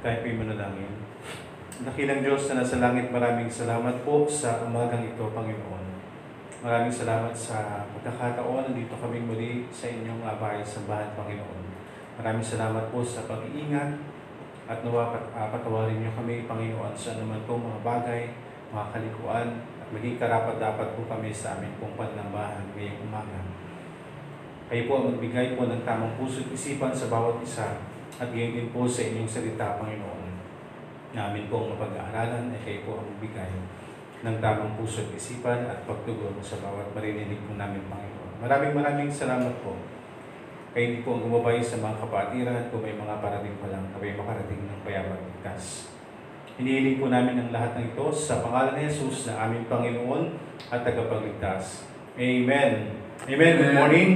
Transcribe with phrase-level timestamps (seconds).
[0.00, 0.96] Tayo po'y manalangin.
[1.84, 5.84] Dakilang Diyos na nasa langit, maraming salamat po sa umagang ito, Panginoon.
[6.64, 11.64] Maraming salamat sa pagkakataon na dito kaming muli sa inyong abay sa bahan, Panginoon.
[12.16, 14.00] Maraming salamat po sa pag-iingat
[14.72, 18.32] at nawa pat- ah, patawarin niyo kami, Panginoon, sa naman po mga bagay,
[18.72, 19.48] mga kalikuan,
[19.84, 23.44] at maging karapat-dapat po kami sa amin pong panlambahan ngayong umaga.
[24.72, 28.56] Kayo po ang magbigay po ng tamang puso at isipan sa bawat isa at gayon
[28.56, 30.34] din po sa inyong salita, Panginoon.
[31.14, 33.52] Namin po ang mapag-aaralan ay kayo po ang magbigay
[34.20, 38.42] ng tamang puso at isipan at pagtugon sa bawat marininig po namin, Panginoon.
[38.42, 39.78] Maraming maraming salamat po.
[40.70, 43.84] Kayo din po ang gumabay sa mga kapatiran at kung may mga parating pa lang,
[43.90, 45.90] kami makarating ng payapang ligtas.
[46.60, 50.36] Hinihiling po namin ang lahat ng ito sa pangalan ni Jesus na aming Panginoon
[50.70, 51.88] at tagapagligtas.
[52.14, 53.00] Amen.
[53.26, 53.52] Amen.
[53.56, 54.10] Good morning.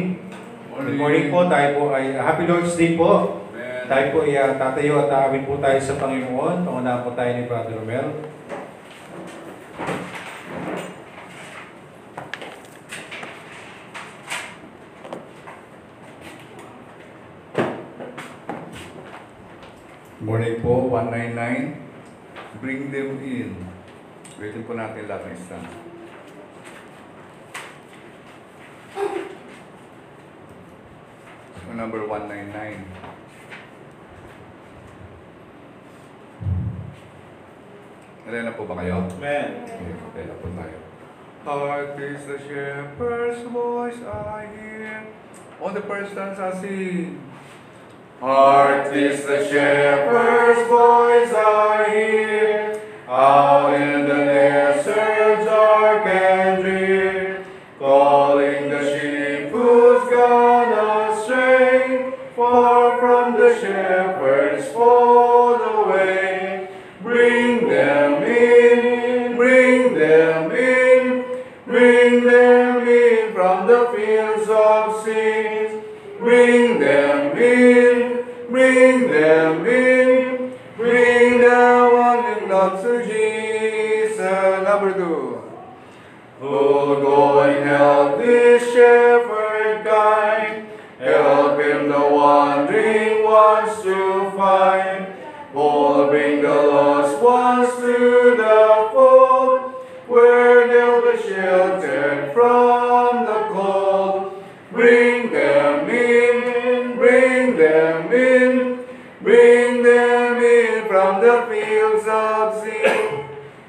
[0.75, 1.49] Good morning po.
[1.49, 3.44] Tayo po ay Happy Lord's Day po.
[3.85, 6.65] Tayo po ay uh, tatayo at aawin po tayo sa Panginoon.
[6.65, 8.09] Pangunahan po tayo ni Brother Romel.
[20.25, 22.65] Morning po, 199.
[22.65, 23.53] Bring them in.
[24.41, 25.69] Waitin po natin lahat ng stand.
[31.61, 33.14] So, number 199.
[38.43, 39.07] Na po ba kayo?
[39.21, 39.63] Amen.
[40.11, 40.77] Okay, na po tayo.
[41.45, 45.07] Heart is the shepherd's voice I hear.
[45.63, 47.21] On the first stanza, sing.
[48.19, 52.81] Heart is the shepherd's voice I hear.
[53.07, 56.94] Out in the desert dark and drear.
[72.25, 75.83] Bring them in from the fields of sin.
[76.19, 84.19] Bring them in, bring them in, bring the one love to Jesus.
[84.19, 85.43] Number two.
[86.41, 90.67] Who'll go and help this shepherd guide,
[90.99, 95.07] help him the wandering ones to find.
[95.53, 98.84] Who'll bring the lost ones to the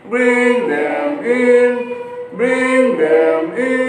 [0.10, 1.96] Bring them in,
[2.38, 3.85] bring them in,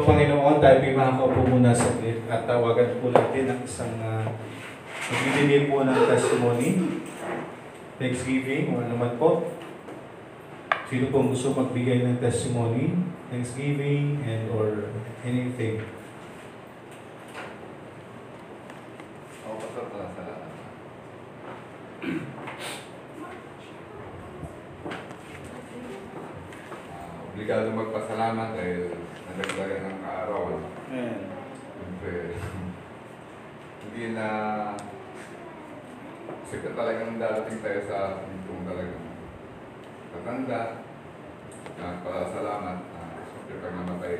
[0.00, 0.56] po ang Panginoon.
[0.64, 1.92] Tayo po'y makakaupo muna sa
[2.32, 4.24] at tawagan po natin ang isang uh,
[5.12, 6.68] magbibigay po ng testimony.
[8.00, 9.52] Thanksgiving o ano man po.
[10.88, 12.96] Sino po gusto magbigay ng testimony?
[13.28, 14.88] Thanksgiving and or
[15.20, 15.84] anything.
[19.44, 20.22] Pastor pala sa
[26.90, 28.99] Ah, obligado magpasalamat dahil
[30.90, 31.14] kaarawan.
[31.14, 31.18] Amen.
[31.78, 32.34] Siyempre,
[33.86, 34.28] hindi na
[36.42, 39.06] kasi talagang darating tayo sa puntong talagang
[40.10, 40.62] tatanda.
[41.78, 44.16] Na para salamat, uh, siyempre pag namatay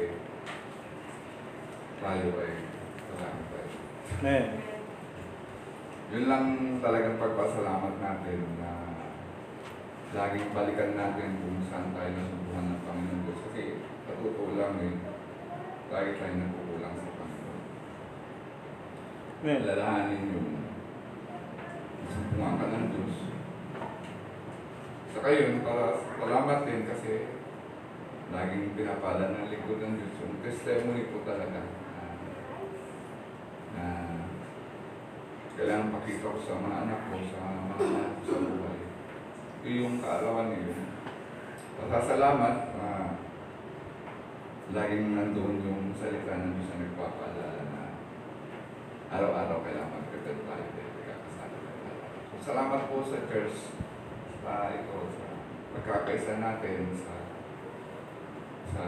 [2.01, 2.55] tayo ay
[3.11, 3.71] salamat tayo.
[4.23, 4.47] Amen.
[6.11, 6.47] Yun lang
[6.83, 8.71] talagang pagpasalamat natin na
[10.11, 13.41] laging balikan natin kung saan tayo nasubuhan ng Panginoon Diyos.
[13.47, 13.63] Kasi
[14.07, 14.95] sa totoo lang eh,
[15.91, 17.63] lagi tayo nagkukulang sa Panginoon.
[19.43, 19.61] Amen.
[19.67, 20.47] Lalahanin yun.
[22.07, 23.17] Sumpungan ka ng Diyos.
[25.11, 27.27] Sa kayo, para salamat din kasi
[28.31, 30.15] laging pinapala ng likod ng Diyos.
[30.23, 31.59] Yung testimony po talaga.
[31.59, 32.03] na
[33.75, 33.87] na
[35.59, 38.79] kailangan pakita ko sa mga anak ko, sa mga anak ko sa buhay.
[39.67, 40.87] Yung kaalawan niyo.
[41.83, 42.87] Pasasalamat na
[44.71, 47.83] laging nandun yung salita ng Diyos na nagpapaalala na
[49.11, 51.91] araw-araw kailangan mag-repent tayo dahil nagkakasala tayo.
[52.39, 53.75] Salamat po sa church
[54.47, 55.27] sa ito, sa
[55.75, 57.15] pagkakaisa natin sa
[58.71, 58.85] sa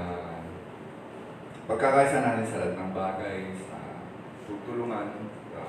[1.67, 4.06] pagkakaisa natin sa lahat ng bagay, sa
[4.46, 5.62] tutulungan, sa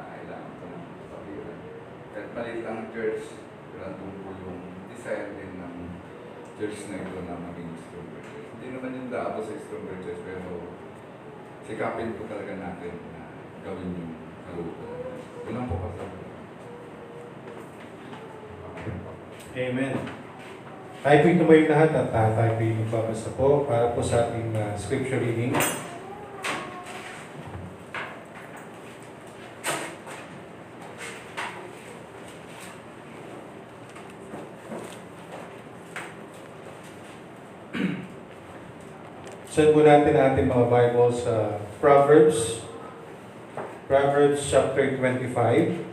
[0.00, 1.60] kailangan ko ng kapagiran.
[2.16, 3.36] Kahit maliit lang ang church,
[3.76, 5.76] nandun po yung design din ng
[6.56, 8.41] church na ito na maging stronger.
[8.62, 10.70] Hindi naman yung daabo sa stronger church, pero
[11.66, 13.34] sikapin po talaga natin na
[13.66, 14.14] gawin yung
[14.46, 15.18] kalooban.
[15.50, 16.16] Yun lang po kasama.
[19.58, 19.94] Amen.
[21.02, 24.78] Tayo po'y tumayo lahat at uh, tayo po'y magbabasa po para po sa ating uh,
[24.78, 25.50] scripture reading.
[39.62, 42.66] Send po natin ating mga Bible sa Proverbs.
[43.86, 45.86] Proverbs chapter 25.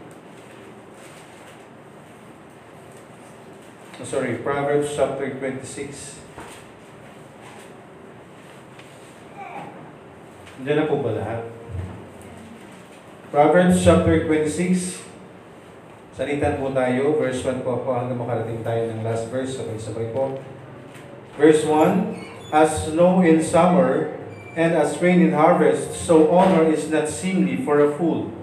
[4.02, 6.18] Oh, sorry, Proverbs chapter 26.
[10.66, 11.46] Diyan na po ba lahat?
[13.30, 15.06] Proverbs chapter 26.
[16.18, 17.22] Salitan po tayo.
[17.22, 19.62] Verse 1 po po hanggang makarating tayo ng last verse.
[19.62, 20.42] Sabay-sabay po.
[21.38, 22.09] Verse 1.
[22.52, 24.18] As snow in summer
[24.56, 28.34] and as rain in harvest, so honor is not seemly for a fool.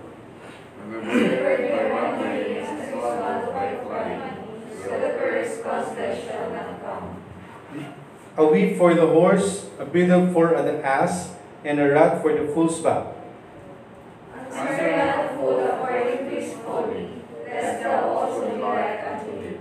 [8.38, 12.46] A whip for the horse, a bridle for the ass, and a rod for the
[12.52, 13.06] fool's back.
[14.52, 17.08] Answer not the fool according to his folly,
[17.48, 19.58] lest thou also be like unto him.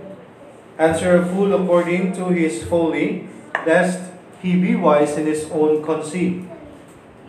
[0.78, 3.28] Answer a fool according to his folly,
[3.66, 4.12] lest
[4.42, 6.44] he be wise in his own conceit.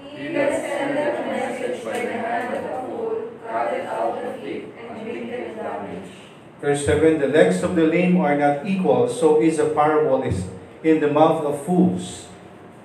[0.04, 4.74] He that sendeth a message by the hand of a fool cutteth out the feet
[4.78, 6.10] and bringeth damage.
[6.60, 10.46] Verse 7 The legs of the lame are not equal, so is a parable is
[10.84, 12.28] in the mouth of fools.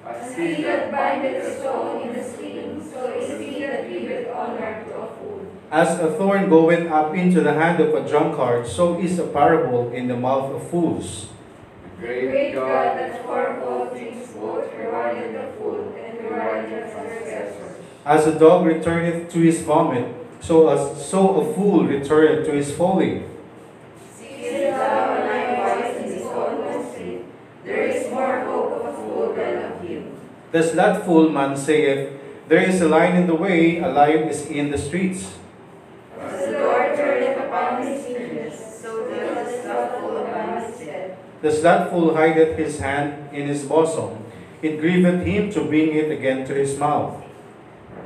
[0.06, 4.84] As he that bindeth a stone in the sling, so is he that giveth honor
[4.84, 5.46] to a fool.
[5.70, 9.90] As a thorn goeth up into the hand of a drunkard, so is a parable
[9.92, 11.31] in the mouth of fools.
[12.02, 17.76] Great God that for all things both rewarded the fool and rewarded the transgressor.
[18.04, 22.74] As a dog returneth to his vomit, so as so a fool returneth to his
[22.74, 23.22] folly.
[24.18, 27.24] Seest thou a man wise in his own conceit?
[27.64, 30.12] There is more hope of a fool than of him.
[30.50, 32.18] Thus that fool man saith,
[32.48, 35.38] There is a lion in the way, a lion is in the streets.
[41.42, 44.24] That fool hideth his hand in his bosom,
[44.62, 47.22] it grieveth him to bring it again to his mouth.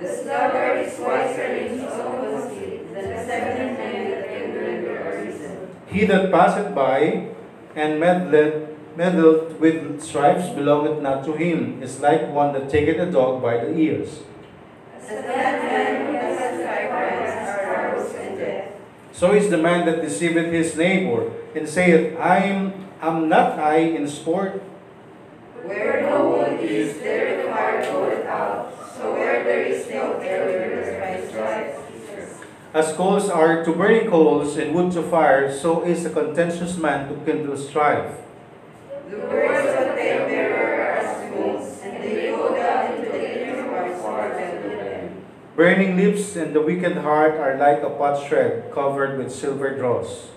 [0.00, 5.68] The sluggard is wiser in his own conceit than the that can render a reason.
[5.86, 7.28] He that passeth by
[7.74, 13.10] and meddleth, meddleth with stripes belongeth not to him, is like one that taketh a
[13.10, 14.20] dog by the ears.
[14.98, 18.72] As that man who has five friends are and death.
[19.12, 23.76] So is the man that deceiveth his neighbor, and saith, I am, am not I
[23.76, 24.62] in sport?
[25.62, 28.72] Where no wood is, there the fire goeth out.
[28.96, 31.82] So where there is no terror, there strikes.
[32.72, 37.08] As coals are to burning coals, and wood to fire, so is a contentious man
[37.08, 38.20] to kindle strife.
[39.10, 43.68] The words of the terror are as wounds, and they go down into the inner
[43.68, 44.02] parts.
[45.56, 50.35] Burning lips and the wicked heart are like a pot potsherd covered with silver dross.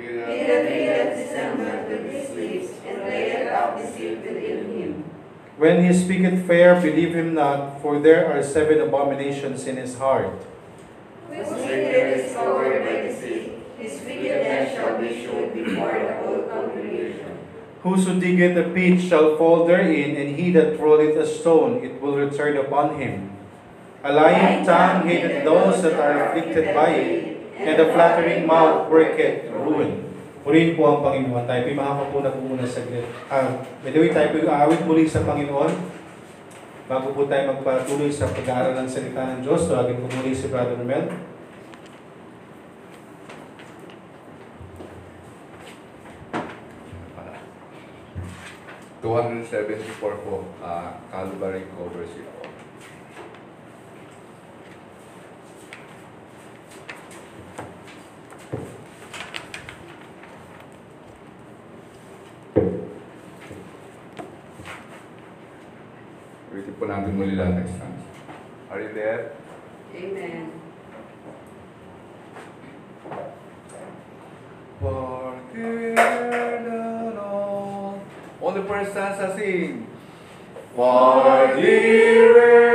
[0.00, 5.04] He that readeth discernment with his lips, and layeth out deceit within him.
[5.58, 10.32] When he speaketh fair, believe him not, for there are seven abominations in his heart.
[11.28, 17.38] Whose secret is covered by deceit, his wickedness shall be shewed before the whole congregation.
[17.82, 22.16] Whoso diggeth a pit shall fall therein, and he that rolleth a stone, it will
[22.16, 23.36] return upon him.
[24.02, 29.52] A lying tongue hateth those that are afflicted by it, and a flattering mouth worketh
[29.52, 30.08] ruin.
[30.40, 31.44] Purihin po ang Panginoon.
[31.44, 33.04] Tayo po'y makakapuna po muna saglit.
[33.28, 35.72] Ah, by the way, tayo po'y aawit muli sa Panginoon.
[36.88, 40.80] Bago po tayo magpatuloy sa pag-aaral ng salita ng Diyos, tawagin ko muli si Brother.
[49.00, 52.28] Two hundred seventy-four po, ah, Calvary covers it
[67.06, 68.04] Next time.
[68.70, 69.32] Are you there?
[69.94, 70.52] Amen.
[78.42, 79.86] All the persons are singing.
[80.76, 82.69] For the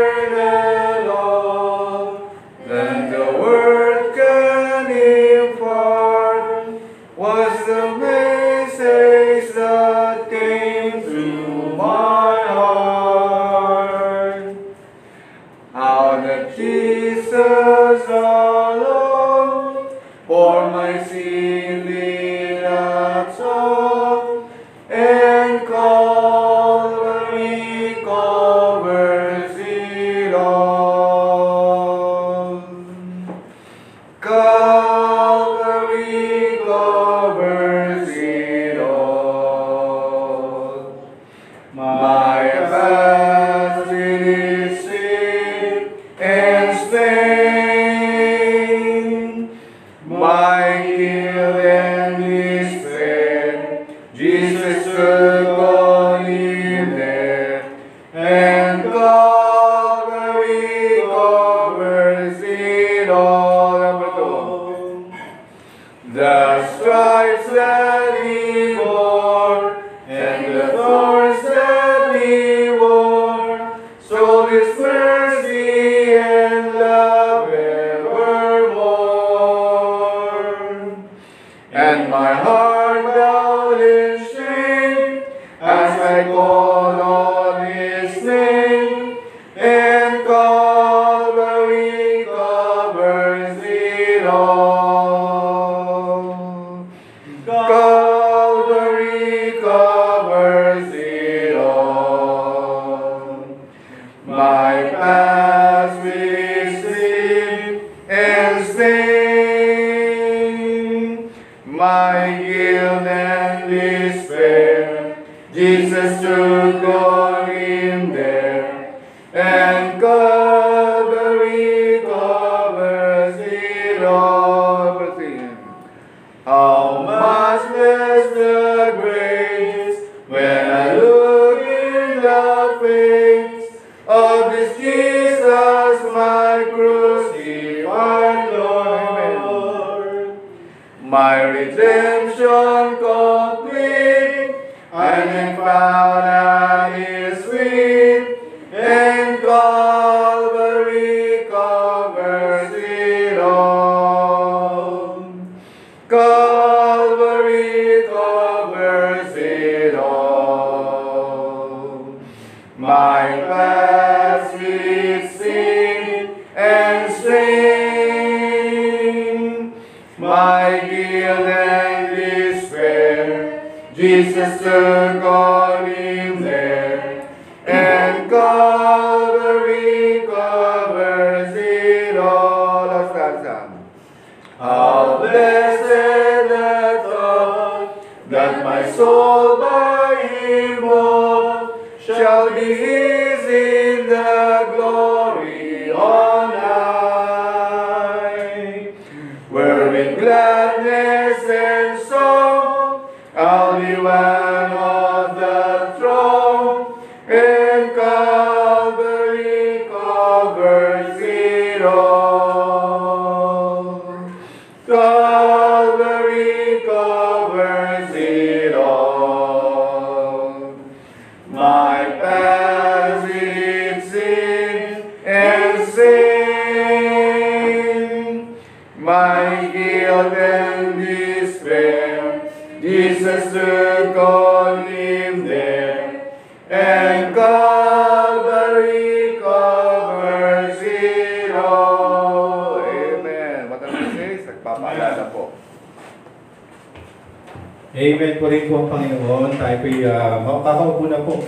[248.46, 249.58] ko rin po ang Panginoon.
[249.58, 251.42] Tayo po'y uh, makakaupo na po.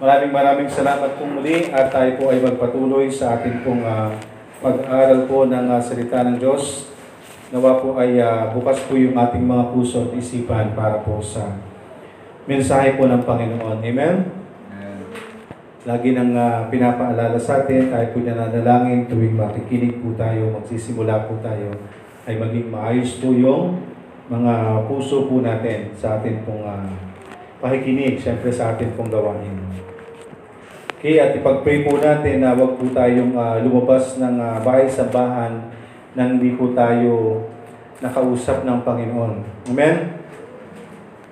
[0.00, 4.16] Maraming maraming salamat po muli at tayo po ay magpatuloy sa ating pong uh,
[4.64, 6.88] pag-aaral po ng uh, salita ng Diyos.
[7.52, 11.52] Nawa po ay uh, bukas po yung ating mga puso at isipan para po sa
[12.48, 13.84] mensahe po ng Panginoon.
[13.84, 14.16] Amen?
[15.84, 21.36] Lagi nang uh, pinapaalala sa atin, tayo po nananalangin tuwing makikinig po tayo, magsisimula po
[21.44, 21.76] tayo,
[22.24, 23.92] ay maging maayos po yung
[24.24, 26.88] mga puso po natin sa atin pong uh,
[27.60, 29.60] pakikinig, syempre sa atin pong gawain.
[30.96, 35.68] Okay, at ipag-pray po natin na wag po tayong uh, lumabas ng ah, uh, bahay-sambahan
[36.16, 37.44] nang hindi po tayo
[38.00, 39.32] nakausap ng Panginoon.
[39.68, 39.96] Amen?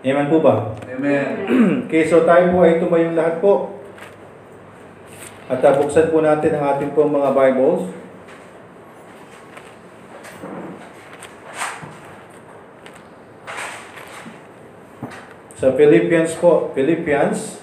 [0.04, 0.76] Amen po ba?
[0.84, 1.48] Amen.
[1.88, 3.80] okay, so tayo po ay tumayong lahat po.
[5.48, 8.01] At uh, buksan po natin ang ating pong mga Bibles.
[15.62, 17.62] Sa Philippians po, Philippians.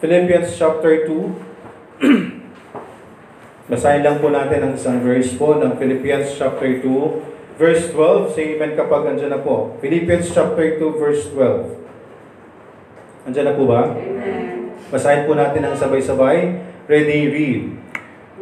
[0.00, 2.00] Philippians chapter 2.
[3.68, 8.32] Basahin lang po natin ang isang verse po ng Philippians chapter 2, verse 12.
[8.32, 9.76] Say amen kapag andyan na po.
[9.84, 13.28] Philippians chapter 2, verse 12.
[13.28, 13.92] Andyan na po ba?
[14.00, 14.72] Amen.
[14.88, 16.56] Basahin po natin ang sabay-sabay.
[16.88, 17.62] Ready, read.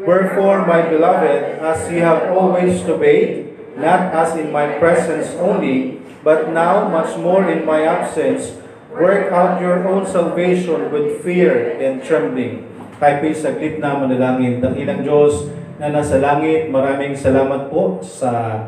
[0.06, 3.45] Wherefore, my beloved, as ye have always obeyed,
[3.76, 8.56] not as in my presence only, but now much more in my absence,
[8.90, 12.64] work out your own salvation with fear and trembling.
[12.96, 14.64] Tayo po'y saglit na manalangin.
[14.64, 18.64] Dakilang Diyos na nasa langit, maraming salamat po sa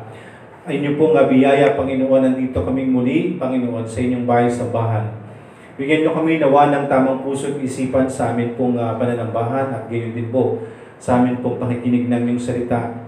[0.69, 2.29] inyo pong biyaya, Panginoon.
[2.29, 5.09] Nandito kaming muli, Panginoon, sa inyong bahay sa bahan.
[5.81, 9.83] Bigyan niyo kami nawa ng tamang puso at isipan sa amin pong uh, pananambahan at
[9.87, 10.61] gayon din po
[10.99, 13.08] sa amin pong pakikinig ng iyong salita.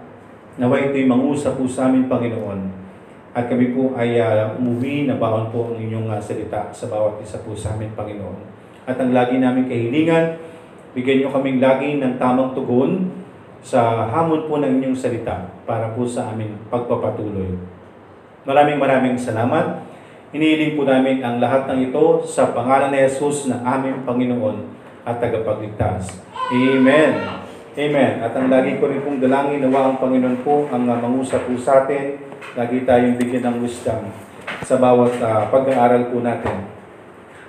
[0.60, 2.68] Nawa ito'y mangusap po sa amin, Panginoon.
[3.32, 7.16] At kami po ay uh, umuwi na baon po ang inyong uh, salita sa bawat
[7.24, 8.44] isa po sa amin, Panginoon.
[8.84, 10.36] At ang lagi namin kahilingan,
[10.92, 13.08] bigyan niyo kaming lagi ng tamang tugon
[13.64, 17.56] sa hamon po ng inyong salita para po sa aming pagpapatuloy.
[18.44, 19.80] Maraming maraming salamat.
[20.36, 24.62] Hinihiling po namin ang lahat ng ito sa pangalan ni Jesus na aming Panginoon
[25.08, 26.20] at tagapagligtas.
[26.52, 27.50] Amen.
[27.78, 28.19] Amen.
[28.19, 31.54] At ang lagi ko rin pong dalangin, nawa ang Panginoon po ang uh, mangusap po
[31.54, 32.19] sa atin.
[32.59, 34.11] Lagi tayong bigyan ng wisdom
[34.67, 36.67] sa bawat uh, pag-aaral po natin.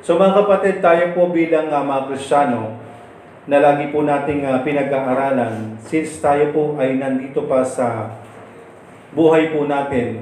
[0.06, 2.78] So mga kapatid, tayo po bilang uh, mga Kristiyano
[3.50, 8.14] na lagi po nating uh, pinag-aaralan, since tayo po ay nandito pa sa
[9.18, 10.22] buhay po natin,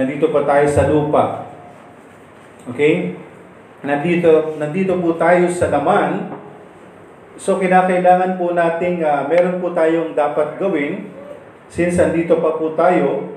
[0.00, 1.46] nandito pa tayo sa lupa,
[2.66, 3.14] Okay?
[3.86, 6.34] Nandito, nandito po tayo sa laman.
[7.36, 11.12] So, kinakailangan po nating, uh, meron po tayong dapat gawin
[11.68, 13.28] since nandito pa po tayo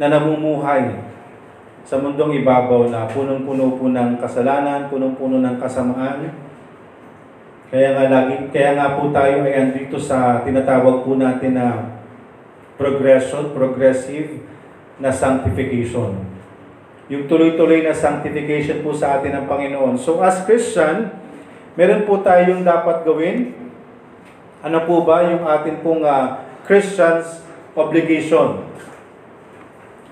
[0.00, 1.04] na namumuhay
[1.84, 6.32] sa mundong ibabaw na punong-puno po ng kasalanan, punong-puno ng kasamaan.
[7.68, 11.92] Kaya nga lagi, kaya nga po tayo ay andito sa tinatawag po natin na
[12.80, 14.40] progression, progressive
[14.96, 16.30] na sanctification
[17.10, 19.98] yung tuloy-tuloy na sanctification po sa atin ng Panginoon.
[19.98, 21.10] So as Christian,
[21.80, 23.56] meron po tayong dapat gawin.
[24.60, 27.40] Ano po ba yung atin pong uh, Christian's
[27.72, 28.68] obligation?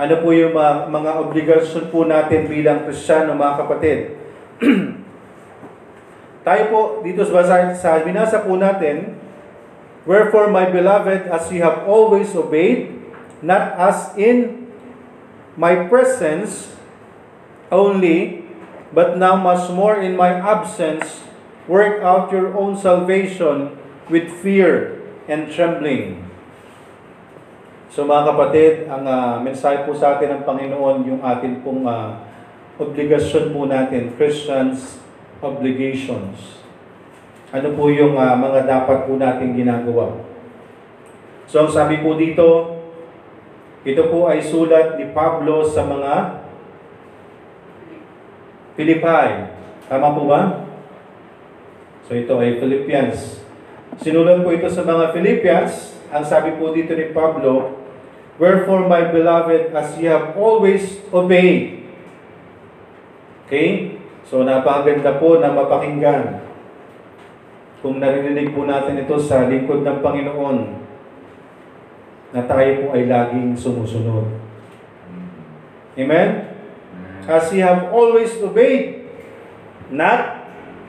[0.00, 4.16] Ano po yung uh, mga obligation po natin bilang Kristiyano, mga kapatid?
[6.48, 9.20] Tayo po, dito sa, sa binasa po natin,
[10.08, 12.96] Wherefore, my beloved, as ye have always obeyed,
[13.44, 14.72] not as in
[15.52, 16.72] my presence,
[17.68, 18.48] only,
[18.88, 21.27] but now much more in my absence,
[21.68, 23.76] work out your own salvation
[24.08, 26.24] with fear and trembling.
[27.92, 32.24] So mga kapatid, ang uh, mensahe po sa atin ng Panginoon, yung atin pong uh,
[32.80, 34.96] obligasyon po natin, Christians
[35.44, 36.60] obligations.
[37.52, 40.24] Ano po yung uh, mga dapat po natin ginagawa?
[41.48, 42.76] So ang sabi po dito,
[43.88, 46.44] ito po ay sulat ni Pablo sa mga
[48.76, 49.28] Philippi.
[49.88, 50.67] Tama po ba?
[52.08, 53.44] So ito ay Philippians.
[54.00, 56.00] Sinulat po ito sa mga Philippians.
[56.08, 57.76] Ang sabi po dito ni Pablo,
[58.40, 61.84] Wherefore, my beloved, as ye have always obeyed.
[63.44, 64.00] Okay?
[64.24, 66.46] So napakaganda po na mapakinggan.
[67.84, 70.58] Kung narinig po natin ito sa lingkod ng Panginoon,
[72.32, 74.26] na tayo po ay laging sumusunod.
[75.98, 76.48] Amen?
[77.28, 79.04] as ye have always obeyed,
[79.92, 80.37] not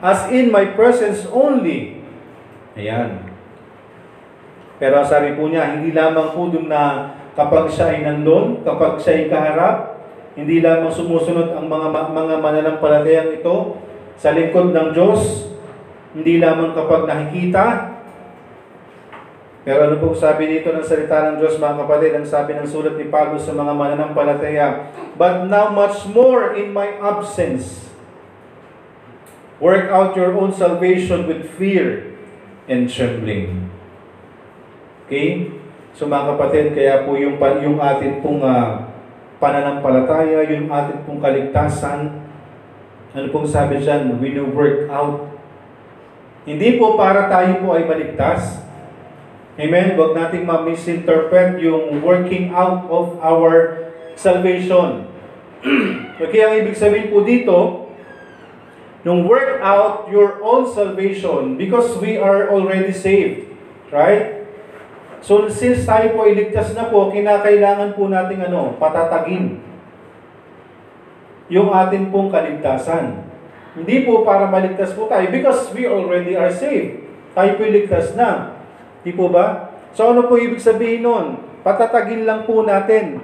[0.00, 2.00] as in my presence only.
[2.76, 3.28] Ayan.
[4.80, 9.12] Pero sabi po niya, hindi lamang po dun na kapag siya ay nandun, kapag siya
[9.20, 9.76] ay kaharap,
[10.34, 13.76] hindi lamang sumusunod ang mga mga mananampalatayang ito
[14.16, 15.52] sa lingkod ng Diyos,
[16.16, 17.90] hindi lamang kapag nakikita,
[19.60, 22.96] pero ano po sabi dito ng salita ng Diyos mga kapatid, ang sabi ng sulat
[22.96, 24.88] ni Pablo sa mga mananampalataya,
[25.20, 27.89] But now much more in my absence,
[29.60, 32.16] work out your own salvation with fear
[32.66, 33.68] and trembling.
[35.06, 35.52] Okay?
[35.94, 38.88] So mga kapatid, kaya po yung, yung atin pong uh,
[39.36, 42.20] pananampalataya, yung atin pong kaligtasan,
[43.10, 44.22] Ano pong sabi dyan?
[44.22, 45.34] Wino-work out.
[46.46, 48.62] Hindi po para tayo po ay maligtas.
[49.58, 49.98] Amen?
[49.98, 53.82] Huwag nating ma-misinterpret yung working out of our
[54.14, 55.10] salvation.
[56.22, 57.89] okay, ang ibig sabihin po dito,
[59.02, 63.48] nung work out your own salvation because we are already saved.
[63.88, 64.44] Right?
[65.20, 69.60] So, since tayo po iligtas na po, kinakailangan po nating ano, patatagin
[71.50, 73.26] yung atin pong kaligtasan.
[73.76, 77.04] Hindi po para maligtas po tayo because we already are saved.
[77.36, 78.58] Tayo po iligtas na.
[79.04, 79.76] Di po ba?
[79.92, 81.26] So ano po ibig sabihin nun?
[81.60, 83.20] Patatagin lang po natin.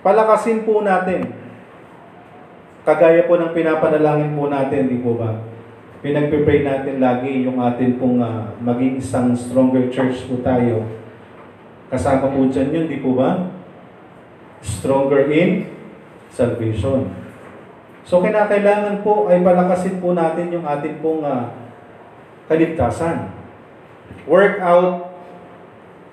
[0.00, 1.35] Palakasin po natin.
[2.86, 5.42] Kagaya po ng pinapanalangin po natin, di po ba?
[6.06, 10.86] Pinagpipray natin lagi yung atin pong ah, maging isang stronger church po tayo.
[11.90, 13.50] Kasama po dyan yun, di po ba?
[14.62, 15.66] Stronger in
[16.30, 17.10] salvation.
[18.06, 21.58] So kinakailangan po ay palakasin po natin yung atin pong ah,
[22.46, 23.34] kaligtasan.
[24.30, 25.10] Work out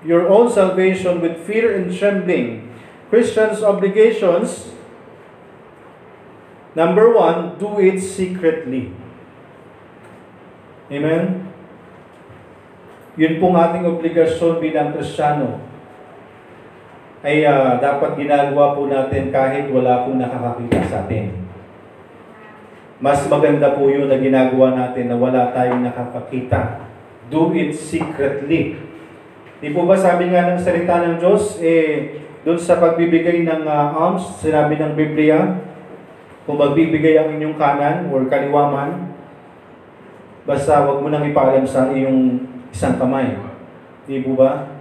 [0.01, 2.73] your own salvation with fear and trembling.
[3.13, 4.73] Christians' obligations,
[6.73, 8.93] number one, do it secretly.
[10.89, 11.49] Amen?
[13.13, 15.61] Yun pong ating obligasyon bilang Kristiyano
[17.23, 21.31] ay ah, dapat ginagawa po natin kahit wala pong nakakakita sa atin.
[22.99, 26.83] Mas maganda po yun na ginagawa natin na wala tayong nakakakita.
[27.31, 28.75] Do it secretly.
[29.63, 33.95] Di po ba sabi nga ng salita ng Diyos, eh, doon sa pagbibigay ng ah,
[33.95, 35.63] alms, sinabi ng Biblia,
[36.43, 39.15] kung magbibigay ang inyong kanan or kaliwaman,
[40.43, 43.39] basta wag mo nang ipaalam sa iyong isang kamay.
[44.03, 44.73] Di po ba?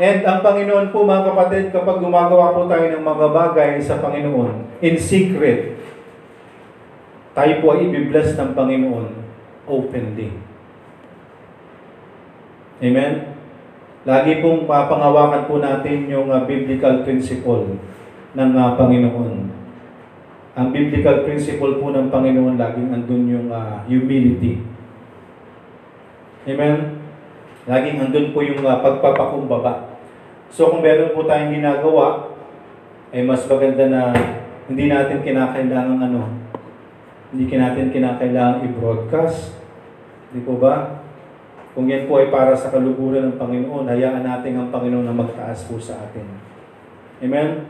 [0.00, 4.80] And ang Panginoon po mga kapatid, kapag gumagawa po tayo ng mga bagay sa Panginoon,
[4.80, 5.76] in secret,
[7.36, 9.06] tayo po ay ibibless ng Panginoon
[9.68, 10.32] openly.
[12.80, 13.12] Amen?
[14.08, 17.76] Lagi pong mapangawakan po natin yung uh, biblical principle
[18.32, 19.49] ng uh, Panginoon.
[20.60, 24.60] Ang biblical principle po ng Panginoon, laging andun yung uh, humility.
[26.44, 27.00] Amen?
[27.64, 29.96] Laging andun po yung uh, pagpapakumbaba.
[30.52, 32.36] So kung meron po tayong ginagawa,
[33.08, 34.12] ay mas maganda na
[34.68, 36.28] hindi natin kinakailangan ano,
[37.32, 39.56] hindi natin kinakailangan i-broadcast.
[40.28, 41.00] Di po ba?
[41.72, 45.64] Kung yan po ay para sa kaluguran ng Panginoon, hayaan natin ang Panginoon na magtaas
[45.64, 46.28] po sa atin.
[47.24, 47.64] Amen?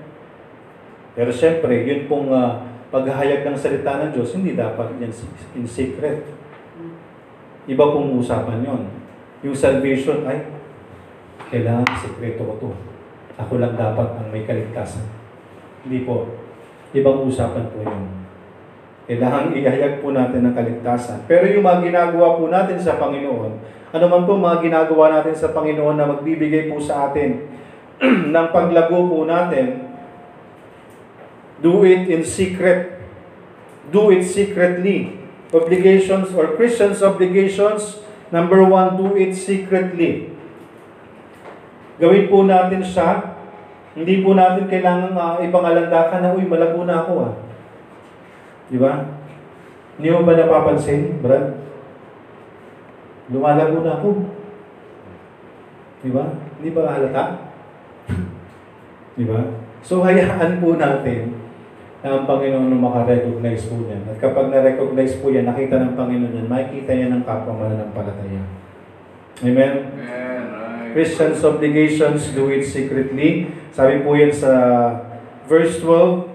[1.14, 5.14] Pero siyempre, yun pong uh, paghahayag ng salita ng Diyos, hindi dapat yan
[5.54, 6.26] in secret.
[7.70, 8.82] Iba pong usapan yon.
[9.46, 10.42] Yung salvation ay,
[11.54, 12.70] kailangan sekreto ko to.
[13.38, 15.06] Ako lang dapat ang may kaligtasan.
[15.86, 16.28] Hindi po.
[16.90, 18.20] Ibang usapan po yun.
[19.06, 21.26] Kailangan ihayag po natin ang kaligtasan.
[21.26, 23.52] Pero yung mga ginagawa po natin sa Panginoon,
[23.90, 27.42] ano man po mga ginagawa natin sa Panginoon na magbibigay po sa atin
[28.34, 29.89] ng paglago po natin,
[31.60, 33.00] do it in secret.
[33.92, 35.20] Do it secretly.
[35.52, 38.00] Obligations or Christians' obligations,
[38.32, 40.32] number one, do it secretly.
[42.00, 43.36] Gawin po natin siya.
[43.92, 47.34] Hindi po natin kailangan uh, ipangalandakan na, uy, malago na ako ah.
[48.70, 49.18] Di ba?
[49.98, 51.58] Hindi mo ba napapansin, Brad?
[53.28, 54.08] Lumalago na ako.
[56.06, 56.24] Di ba?
[56.56, 57.24] Hindi ba halata?
[59.18, 59.38] Di ba?
[59.82, 61.39] So, hayaan po natin
[62.00, 64.08] na ang Panginoon makarecognize po yan.
[64.08, 68.40] At kapag na-recognize po yan, nakita ng Panginoon yan, makikita yan ng kapwa mananampalataya.
[69.44, 69.72] Amen?
[69.92, 70.20] Amen.
[70.96, 73.52] Christians' obligations, do it secretly.
[73.70, 74.52] Sabi po yan sa
[75.44, 76.30] verse 12,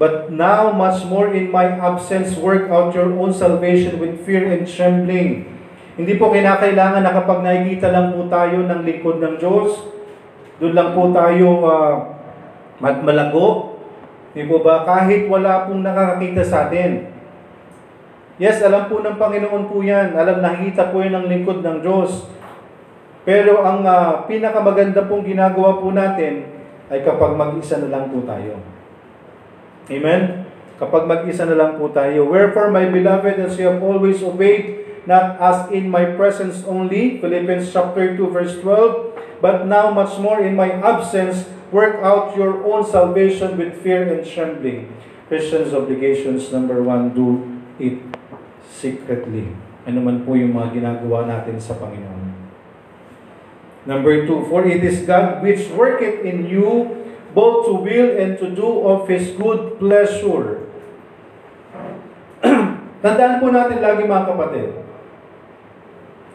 [0.00, 4.66] But now, much more in my absence, work out your own salvation with fear and
[4.66, 5.46] trembling.
[5.94, 9.84] Hindi po kinakailangan na kapag nakikita lang po tayo ng lingkod ng Diyos,
[10.58, 11.94] doon lang po tayo uh,
[12.80, 13.71] malago.
[14.32, 14.88] Hindi po ba?
[14.88, 17.12] Kahit wala pong nakakakita sa atin.
[18.40, 20.16] Yes, alam po ng Panginoon po yan.
[20.16, 22.26] Alam, nakikita po yan ng lingkod ng Diyos.
[23.22, 26.48] Pero ang uh, pinakamaganda pong ginagawa po natin
[26.90, 28.58] ay kapag mag-isa na lang po tayo.
[29.92, 30.48] Amen?
[30.80, 32.26] Kapag mag-isa na lang po tayo.
[32.26, 37.70] Wherefore, my beloved, as you have always obeyed, not as in my presence only, Philippians
[37.70, 42.84] chapter 2 verse 12, but now much more in my absence, work out your own
[42.84, 44.92] salvation with fear and trembling.
[45.26, 47.40] Christians' obligations, number one, do
[47.80, 47.98] it
[48.68, 49.48] secretly.
[49.88, 52.36] Ano man po yung mga ginagawa natin sa Panginoon.
[53.88, 58.52] Number two, for it is God which worketh in you both to will and to
[58.52, 60.68] do of His good pleasure.
[63.02, 64.70] Tandaan po natin lagi mga kapatid,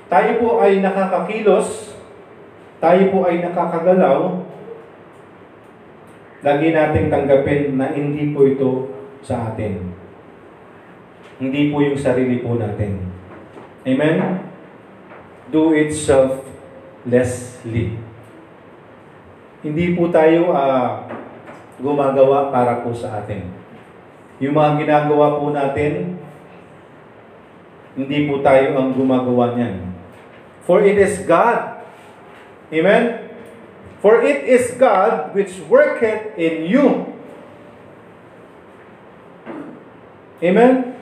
[0.10, 1.96] tayo po ay nakakakilos,
[2.82, 4.47] tayo po ay nakakagalaw,
[6.46, 8.94] lagi nating tanggapin na hindi po ito
[9.26, 9.94] sa atin.
[11.38, 13.10] Hindi po yung sarili po natin.
[13.86, 14.46] Amen?
[15.50, 17.98] Do it selflessly.
[19.66, 21.10] Hindi po tayo ah,
[21.82, 23.50] gumagawa para po sa atin.
[24.38, 26.22] Yung mga ginagawa po natin,
[27.98, 29.98] hindi po tayo ang gumagawa niyan.
[30.70, 31.82] For it is God.
[32.70, 33.27] Amen?
[33.98, 37.18] For it is God which worketh in you.
[40.38, 40.94] Amen?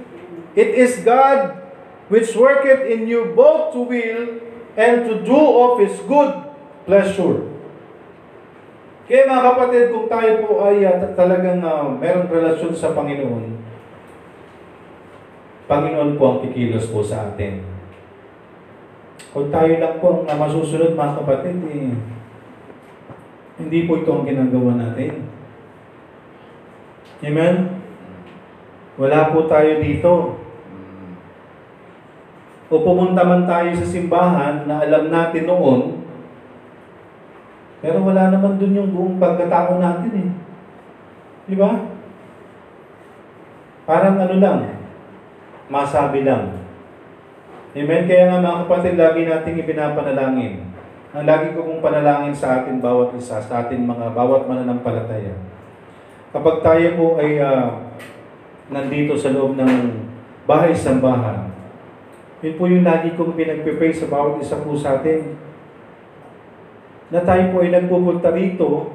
[0.55, 1.60] It is God
[2.08, 4.39] which worketh in you both to will
[4.79, 6.31] and to do of His good
[6.88, 7.51] pleasure.
[9.05, 13.53] Kaya mga kapatid, kung tayo po ay ah, talagang uh, merong relasyon sa Panginoon,
[15.65, 17.62] Panginoon po ang kikilos po sa atin.
[19.29, 21.93] Kung tayo lang po ang masusunod mga kapatid, eh,
[23.55, 25.31] hindi po ito ang ginagawa natin.
[27.23, 27.55] Amen?
[28.99, 30.13] Wala po tayo dito.
[32.67, 36.01] O pumunta man tayo sa simbahan na alam natin noon,
[37.85, 40.29] pero wala naman dun yung buong pagkatao natin eh.
[41.45, 41.85] Di ba?
[43.85, 44.59] Parang ano lang,
[45.69, 46.65] masabi lang.
[47.77, 48.09] Amen?
[48.09, 50.74] Kaya nga mga kapatid, lagi nating ipinapanalangin.
[51.15, 55.32] Ang lagi ko kong panalangin sa atin bawat isa, sa atin mga bawat mananampalataya.
[56.36, 57.88] Kapag tayo po ay ah,
[58.67, 59.95] nandito sa loob ng
[60.43, 61.47] bahay sambahan,
[62.43, 65.39] yun po yung lagi kong pinagpipray sa bawat isa po sa atin.
[67.08, 68.91] Na tayo po ay nagpupunta rito,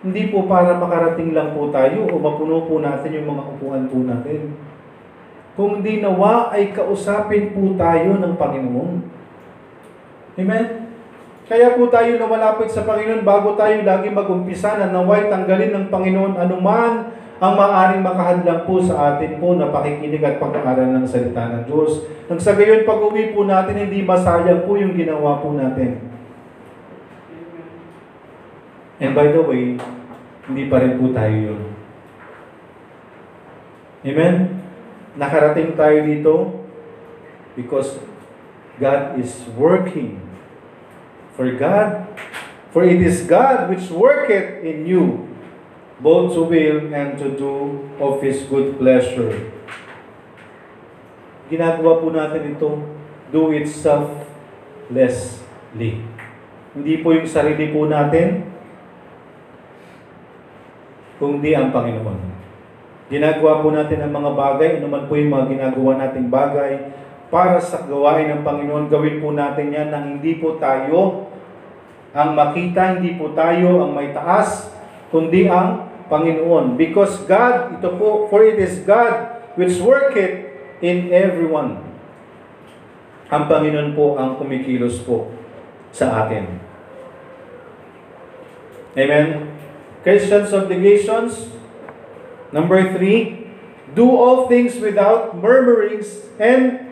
[0.00, 4.00] hindi po para makarating lang po tayo o mapuno po natin yung mga upuan po
[4.00, 4.56] natin.
[5.60, 8.92] Kung di nawa ay kausapin po tayo ng Panginoon.
[10.40, 10.83] Amen?
[11.44, 15.86] Kaya po tayo na malapit sa Panginoon bago tayo lagi mag-umpisa na naway tanggalin ng
[15.92, 21.52] Panginoon anuman ang maaaring makahadlang po sa atin po na pakikinig at pag-aaral ng salita
[21.52, 22.08] ng Diyos.
[22.32, 26.00] Nang sa gayon pag-uwi po natin, hindi masayang po yung ginawa po natin.
[28.96, 29.76] And by the way,
[30.48, 31.60] hindi pa rin po tayo yun.
[34.08, 34.64] Amen?
[35.20, 36.34] Nakarating tayo dito
[37.52, 38.00] because
[38.80, 40.23] God is working.
[41.34, 42.06] For God,
[42.70, 45.34] for it is God which worketh in you
[45.98, 49.50] both to will and to do of His good pleasure.
[51.50, 52.82] Ginagawa po natin ito,
[53.30, 54.30] do it selflessly.
[56.74, 58.50] Hindi po yung sarili po natin,
[61.22, 62.34] kundi ang Panginoon.
[63.12, 66.72] Ginagawa po natin ang mga bagay, anuman po yung mga ginagawa nating bagay,
[67.34, 71.26] para sa gawain ng Panginoon, gawin po natin yan nang hindi po tayo
[72.14, 74.70] ang makita, hindi po tayo ang may taas,
[75.10, 76.78] kundi ang Panginoon.
[76.78, 80.46] Because God, ito po, for it is God which worketh
[80.78, 81.82] in everyone.
[83.34, 85.34] Ang Panginoon po ang kumikilos po
[85.90, 86.62] sa atin.
[88.94, 89.50] Amen?
[90.06, 91.50] Christians obligations.
[92.54, 93.50] Number three,
[93.90, 96.83] do all things without murmurings and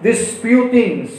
[0.00, 1.12] disputings.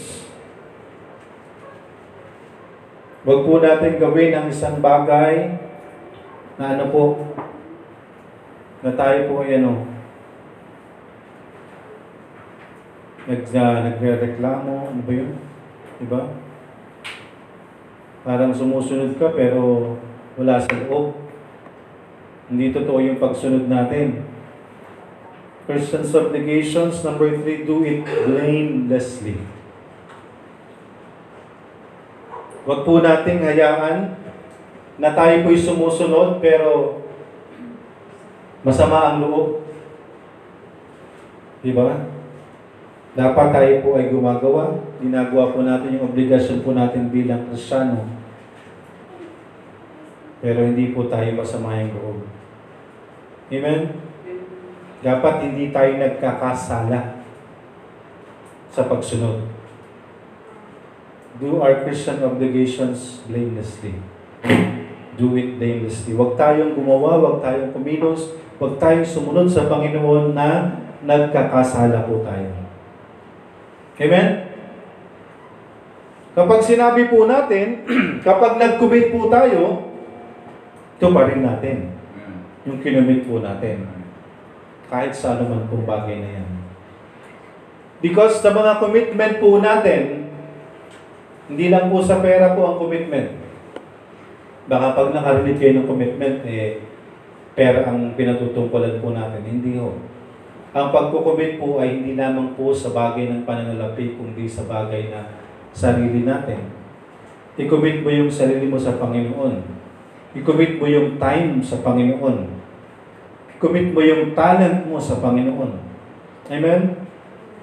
[3.27, 5.59] Huwag po natin gawin ang isang bagay
[6.55, 7.03] na ano po,
[8.79, 9.83] na tayo po ay ano,
[13.27, 15.35] nag, uh, nagre-reklamo, ano ba yun?
[15.99, 16.23] Diba?
[18.23, 19.95] Parang sumusunod ka pero
[20.39, 21.15] wala sa loob.
[22.47, 24.23] Hindi totoo yung pagsunod natin.
[25.67, 29.35] Christian's obligations, number three, do it blamelessly.
[32.63, 34.15] Huwag po nating hayaan
[34.95, 37.03] na tayo po'y sumusunod pero
[38.63, 39.67] masama ang loob.
[41.59, 42.15] Di ba?
[43.11, 44.79] Dapat tayo po ay gumagawa.
[45.03, 48.07] Ginagawa po natin yung obligasyon po natin bilang Kristyano.
[50.39, 52.19] Pero hindi po tayo masama yung loob.
[53.51, 54.06] Amen?
[55.01, 57.21] Dapat hindi tayo nagkakasala
[58.73, 59.45] sa pagsunod.
[61.37, 64.01] Do our Christian obligations blamelessly.
[65.17, 66.17] Do it blamelessly.
[66.17, 72.49] Huwag tayong gumawa, huwag tayong kumilos, huwag tayong sumunod sa Panginoon na nagkakasala po tayo.
[73.97, 74.29] Amen?
[76.37, 77.81] Kapag sinabi po natin,
[78.27, 79.89] kapag nag-commit po tayo,
[80.97, 81.97] ito pa rin natin.
[82.65, 83.96] Yung kinumit po natin.
[84.87, 86.49] Kahit sa anuman pong bagay na yan.
[87.99, 90.29] Because sa mga commitment po natin,
[91.47, 93.39] hindi lang po sa pera po ang commitment.
[94.67, 96.83] Baka pag nakarinig kayo ng commitment, eh,
[97.55, 99.41] pera ang pinatutungkulan po natin.
[99.41, 99.95] Hindi ho.
[100.75, 105.31] Ang pagkukomit po ay hindi lamang po sa bagay ng pananalapi, kundi sa bagay na
[105.73, 106.69] sarili natin.
[107.57, 109.65] I-commit mo yung sarili mo sa Panginoon.
[110.37, 112.56] I-commit mo yung time sa Panginoon.
[113.57, 115.81] I-commit mo yung talent mo sa Panginoon.
[116.53, 116.93] Amen?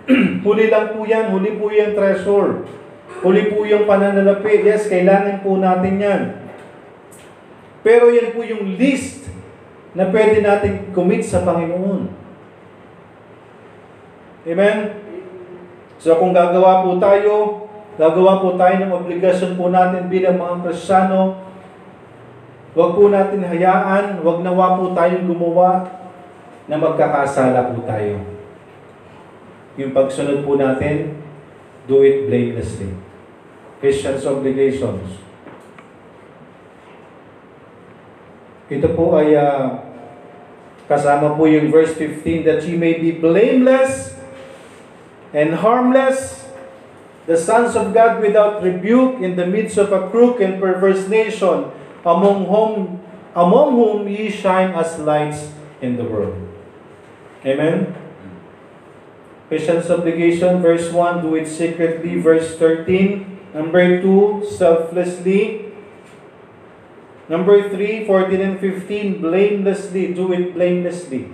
[0.46, 1.30] huli lang po yan.
[1.30, 2.66] Huli po yung treasure.
[3.22, 4.66] Huli po yung pananalapi.
[4.66, 6.22] Yes, kailangan po natin yan.
[7.86, 9.30] Pero yan po yung list
[9.94, 12.10] na pwede natin commit sa Panginoon.
[14.50, 14.76] Amen?
[16.02, 17.32] So kung gagawa po tayo,
[17.94, 21.38] gagawa po tayo ng obligasyon po natin bilang mga Kristiyano,
[22.74, 25.86] Huwag po natin hayaan, huwag nawa po tayong gumawa
[26.66, 28.18] na magkakasala po tayo.
[29.78, 31.22] Yung pagsunod po natin,
[31.86, 32.90] do it blamelessly.
[33.78, 35.22] Christian's obligations.
[38.66, 39.86] Ito po ay ah,
[40.90, 44.18] kasama po yung verse 15 that ye may be blameless
[45.30, 46.48] and harmless,
[47.30, 51.70] the sons of God without rebuke in the midst of a crooked and perverse nation,
[52.04, 53.00] among whom
[53.34, 55.50] among whom ye shine as lights
[55.82, 56.38] in the world.
[57.44, 57.94] Amen.
[59.48, 62.20] Christian's obligation, verse 1, do it secretly.
[62.20, 65.72] Verse 13, number 2, selflessly.
[67.28, 70.14] Number 3, 14 and 15, blamelessly.
[70.14, 71.28] Do it blamelessly.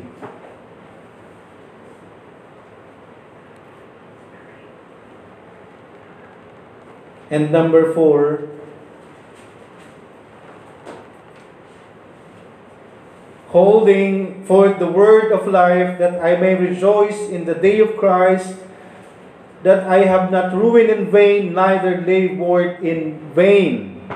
[7.31, 8.60] And number 4,
[13.51, 18.55] holding forth the word of life, that I may rejoice in the day of Christ,
[19.67, 24.07] that I have not ruined in vain, neither labored in vain.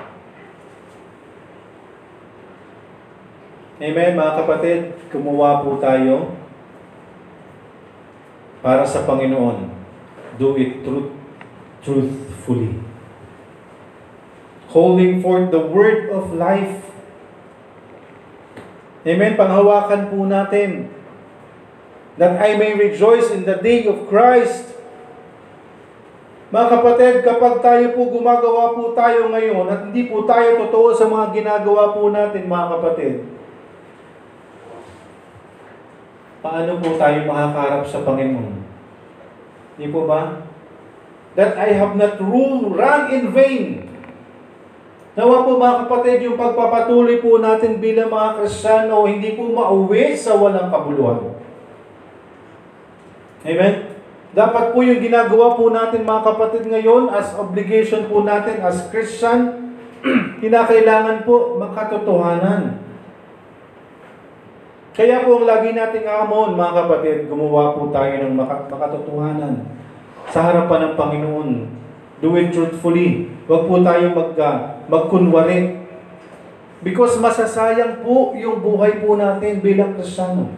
[3.83, 6.39] Amen, mga kapatid, kumuha po tayo
[8.63, 9.69] para sa Panginoon.
[10.39, 11.11] Do it truth,
[11.83, 12.81] truthfully.
[14.71, 16.84] Holding forth the word of life,
[19.05, 19.37] Amen.
[19.37, 20.89] Panghawakan po natin.
[22.17, 24.73] That I may rejoice in the day of Christ.
[26.55, 31.11] Mga kapatid, kapag tayo po gumagawa po tayo ngayon at hindi po tayo totoo sa
[31.11, 33.15] mga ginagawa po natin, mga kapatid,
[36.39, 38.55] paano po tayo makakarap sa Panginoon?
[39.75, 40.47] Hindi po ba?
[41.35, 43.84] That I have not rule, run in vain.
[45.15, 50.35] Nawa po mga kapatid, yung pagpapatuloy po natin bilang mga Kristiyano, hindi po mauwi sa
[50.35, 51.39] walang kabuluhan.
[53.47, 53.75] Amen?
[54.35, 59.71] Dapat po yung ginagawa po natin mga kapatid ngayon as obligation po natin as Christian,
[60.43, 62.83] kinakailangan po makatotohanan.
[64.95, 69.63] Kaya po ang lagi nating amon mga kapatid, gumawa po tayo ng maka- makatotohanan
[70.35, 71.51] sa harapan ng Panginoon.
[72.19, 73.31] Do it truthfully.
[73.47, 75.85] Huwag po tayo mag, uh, magkunwari.
[76.85, 80.53] Because masasayang po yung buhay po natin bilang Kristiyano.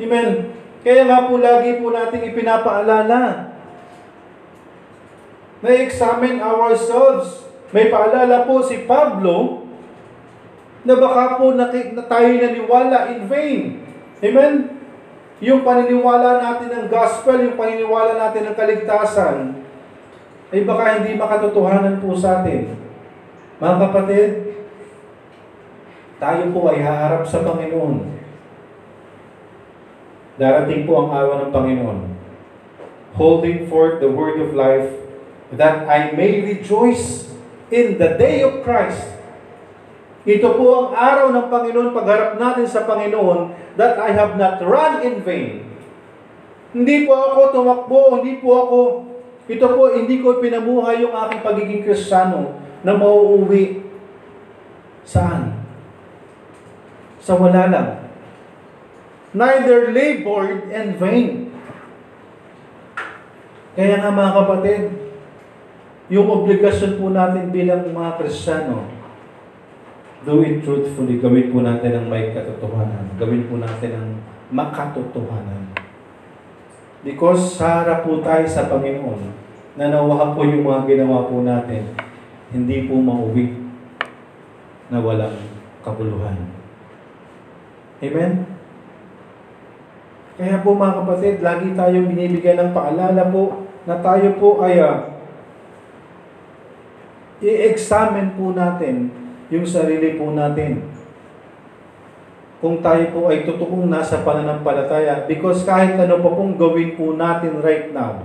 [0.00, 0.56] Amen.
[0.80, 3.20] Kaya nga po lagi po natin ipinapaalala
[5.64, 7.44] na examine ourselves.
[7.72, 9.64] May paalala po si Pablo
[10.84, 13.62] na baka po naki, na tayo naniwala in vain.
[14.20, 14.76] Amen?
[15.40, 19.36] Yung paniniwala natin ng gospel, yung paniniwala natin ng kaligtasan,
[20.52, 22.83] ay baka hindi makatotohanan po sa atin.
[23.62, 24.30] Mga kapatid,
[26.18, 28.10] tayo po ay haharap sa Panginoon.
[30.34, 31.98] Darating po ang awa ng Panginoon.
[33.14, 34.90] Holding forth the word of life
[35.54, 37.30] that I may rejoice
[37.70, 39.06] in the day of Christ.
[40.26, 45.06] Ito po ang araw ng Panginoon, pagharap natin sa Panginoon, that I have not run
[45.06, 45.62] in vain.
[46.74, 48.78] Hindi po ako tumakbo, hindi po ako
[49.44, 53.82] ito po, hindi ko pinamuhay yung aking pagiging kristyano na mauuwi.
[55.02, 55.64] Saan?
[57.18, 57.88] Sa wala lang.
[59.34, 61.50] Neither labored and vain.
[63.74, 64.82] Kaya nga mga kapatid,
[66.12, 68.86] yung obligasyon po natin bilang mga kristyano,
[70.22, 71.18] do it truthfully.
[71.18, 73.18] Gawin po natin ang may katotohanan.
[73.18, 74.08] Gawin po natin ang
[74.54, 75.74] makatotohanan.
[77.02, 81.92] Because sa harap po tayo sa Panginoon, na nawahan po yung mga ginawa po natin,
[82.54, 83.50] hindi po mauwi
[84.86, 85.34] na walang
[85.82, 86.38] kabuluhan.
[87.98, 88.32] Amen?
[90.38, 95.18] Kaya po mga kapatid, lagi tayong binibigyan ng paalala po na tayo po ay ah,
[97.42, 99.10] i-examine po natin
[99.50, 100.86] yung sarili po natin.
[102.62, 107.60] Kung tayo po ay totoong nasa pananampalataya because kahit ano pa pong gawin po natin
[107.60, 108.24] right now,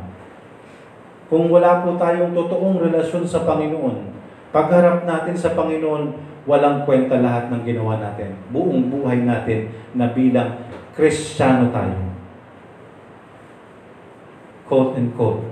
[1.30, 4.19] kung wala po tayong totoong relasyon sa Panginoon,
[4.50, 6.16] pagharap natin sa Panginoon,
[6.50, 8.34] walang kwenta lahat ng ginawa natin.
[8.50, 10.66] Buong buhay natin na bilang
[10.98, 11.98] Kristiyano tayo.
[14.66, 15.46] Quote and quote.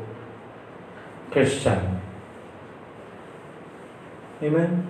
[1.34, 2.02] Christian.
[4.42, 4.90] Amen?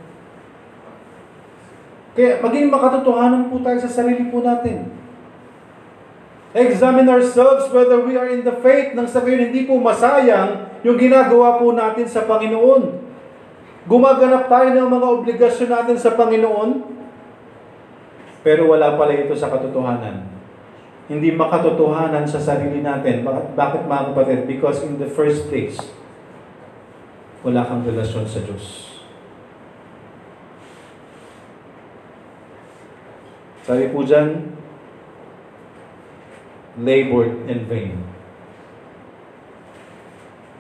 [2.18, 4.90] Kaya maging makatotohanan po tayo sa sarili po natin.
[6.58, 10.98] Examine ourselves whether we are in the faith nang sa gayon hindi po masayang yung
[10.98, 13.07] ginagawa po natin sa Panginoon.
[13.88, 16.84] Gumaganap tayo ng mga obligasyon natin sa Panginoon,
[18.44, 20.28] pero wala pala ito sa katotohanan.
[21.08, 23.24] Hindi makatotohanan sa sarili natin.
[23.24, 24.40] Bakit, bakit mga kapatid?
[24.44, 25.80] Because in the first place,
[27.48, 28.92] wala kang relasyon sa Diyos.
[33.64, 34.52] Sabi po dyan,
[36.76, 38.17] labored in vain.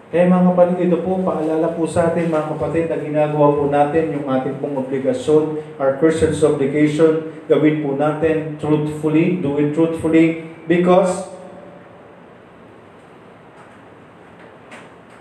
[0.08, 4.16] Kaya mga kapatid, ito po, paalala po sa atin mga kapatid na ginagawa po natin
[4.16, 11.28] yung ating pong obligasyon, our Christian's obligation, gawin po natin truthfully, do it truthfully, because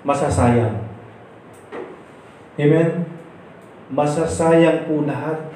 [0.06, 0.86] masasayang.
[2.54, 3.10] Amen?
[3.90, 5.50] Masasayang po lahat.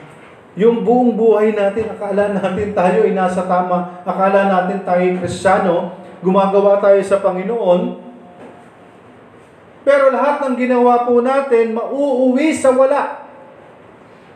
[0.59, 5.95] Yung buong buhay natin, akala natin tayo ay nasa tama, akala natin tayo ay kristyano,
[6.19, 8.10] gumagawa tayo sa Panginoon,
[9.91, 13.27] pero lahat ng ginawa po natin, mauuwi sa wala.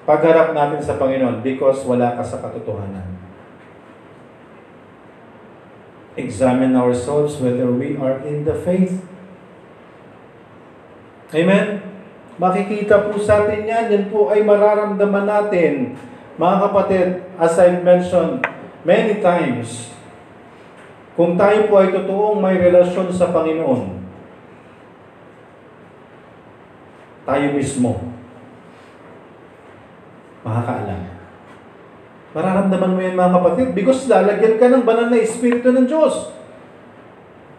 [0.03, 3.07] Pagharap natin sa Panginoon because wala ka sa katotohanan.
[6.19, 8.99] Examine ourselves whether we are in the faith.
[11.31, 11.87] Amen?
[12.35, 13.95] Makikita po sa atin yan.
[13.95, 15.95] Yan po ay mararamdaman natin.
[16.35, 17.07] Mga kapatid,
[17.39, 18.43] as I mentioned
[18.83, 19.95] many times,
[21.15, 24.04] kung tayo po ay totoong may relasyon sa Panginoon,
[27.25, 28.14] tayo mismo
[30.45, 31.01] makakaalam.
[32.37, 36.35] Mararamdaman mo yan mga kapatid because lalagyan ka ng banal na Espiritu ng Diyos.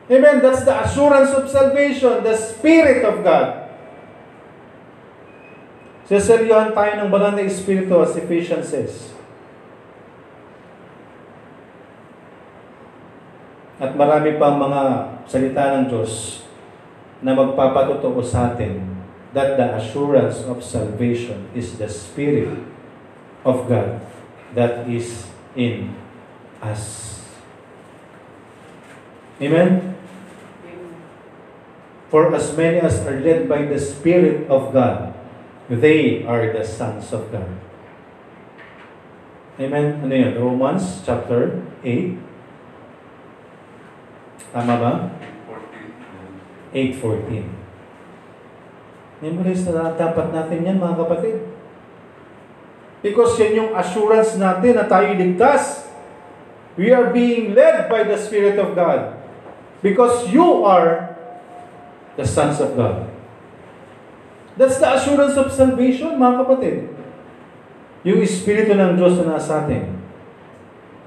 [0.05, 0.38] Amen.
[0.38, 3.66] That's the assurance of salvation, the Spirit of God.
[6.05, 9.18] Seseryohan tayo ng banal na Espiritu as Ephesians says.
[13.82, 14.82] At marami pang mga
[15.26, 16.45] salita ng Diyos
[17.26, 18.95] na magpapatotoo sa atin
[19.36, 22.55] that the assurance of salvation is the Spirit
[23.43, 23.99] of God
[24.55, 25.27] that is
[25.59, 25.91] in
[26.63, 27.19] us.
[29.43, 29.99] Amen?
[32.07, 35.11] For as many as are led by the Spirit of God,
[35.67, 37.51] they are the sons of God.
[39.59, 39.99] Amen?
[39.99, 40.33] Ano yun?
[40.39, 42.15] Romans chapter 8.
[44.55, 44.91] Tama ba?
[46.71, 47.55] 8.14.
[49.26, 51.41] Memorize na dapat natin yan mga kapatid.
[53.01, 55.89] Because yan yung assurance natin na tayo ligtas.
[56.78, 59.17] We are being led by the Spirit of God.
[59.82, 61.17] Because you are
[62.13, 63.09] the sons of God.
[64.61, 66.78] That's the assurance of salvation, mga kapatid.
[68.05, 69.89] Yung Espiritu ng Diyos na nasa atin.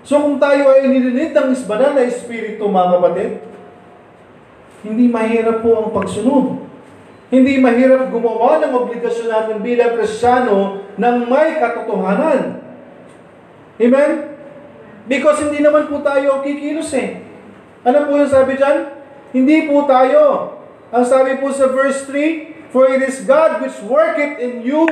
[0.03, 3.31] So kung tayo ay nililid ng banal na Espiritu, mga kapatid,
[4.83, 6.68] hindi mahirap po ang pagsunod.
[7.29, 12.65] Hindi mahirap gumawa ng obligasyon natin bilang Kristiyano ng may katotohanan.
[13.77, 14.13] Amen?
[15.05, 17.21] Because hindi naman po tayo kikilos eh.
[17.85, 18.97] Ano po yung sabi dyan?
[19.37, 20.57] Hindi po tayo.
[20.89, 24.85] Ang sabi po sa verse 3, For it is God which worketh in you.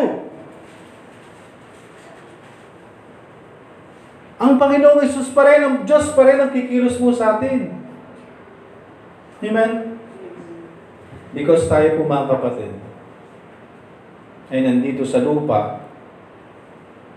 [4.37, 7.73] Ang Panginoong Isus pa rin, ang Diyos pa rin ang kikilos mo sa atin.
[9.41, 9.96] Amen?
[11.37, 12.73] Because tayo po mga kapatid,
[14.49, 15.85] ay nandito sa lupa,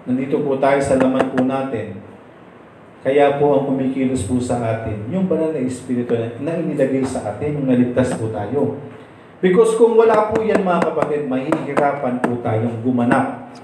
[0.03, 2.03] nandito po tayo sa laman po natin,
[2.99, 7.63] kaya po ang kumikilos po sa atin, yung banal na Espiritu na, inilagay sa atin,
[7.63, 8.75] yung naligtas po tayo.
[9.39, 13.55] Because kung wala po yan mga kapatid, mahihirapan po tayong gumanap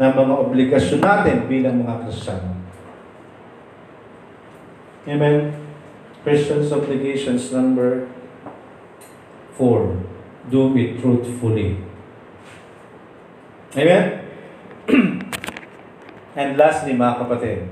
[0.00, 2.56] ng mga obligasyon natin bilang mga Kristiyano.
[5.04, 5.52] Amen?
[6.24, 8.08] Christian's obligations number
[9.58, 10.04] 4.
[10.50, 11.82] Do it truthfully.
[13.76, 14.24] Amen?
[16.38, 17.66] And lastly, mga kapatid,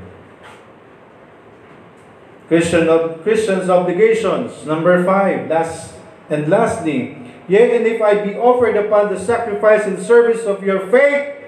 [2.50, 2.90] Christian
[3.22, 4.66] Christians obligations.
[4.66, 5.94] Number five, last
[6.26, 7.14] and lastly,
[7.46, 11.38] yea, and if I be offered upon the sacrifice and service of your faith,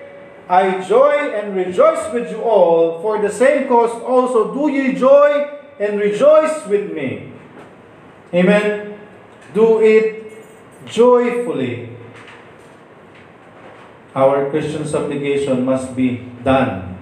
[0.46, 3.02] I joy and rejoice with you all.
[3.02, 7.34] For the same cause also do ye joy and rejoice with me.
[8.30, 8.94] Amen.
[9.54, 10.27] Do it
[10.88, 11.92] joyfully.
[14.16, 16.98] Our Christian's obligation must be done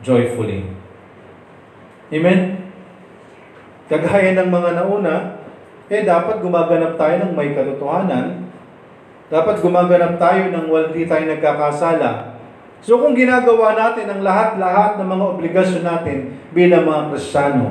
[0.00, 0.64] joyfully.
[2.10, 2.72] Amen?
[3.90, 5.14] Kagaya ng mga nauna,
[5.90, 8.46] eh dapat gumaganap tayo ng may katotohanan.
[9.30, 12.38] Dapat gumaganap tayo ng hindi tayo nagkakasala.
[12.80, 16.18] So kung ginagawa natin ang lahat-lahat ng mga obligasyon natin
[16.54, 17.68] bilang mga Kristiyano